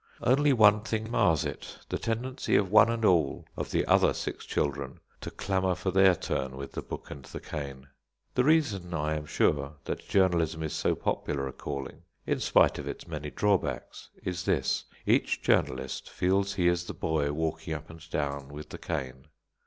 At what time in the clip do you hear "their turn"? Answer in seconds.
5.91-6.57